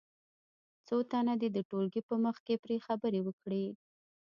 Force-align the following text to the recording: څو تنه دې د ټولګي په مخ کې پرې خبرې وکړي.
څو 0.87 0.97
تنه 1.11 1.33
دې 1.41 1.49
د 1.53 1.57
ټولګي 1.69 2.01
په 2.09 2.15
مخ 2.23 2.35
کې 2.45 2.55
پرې 2.63 2.77
خبرې 2.85 3.19
وکړي. 3.23 3.65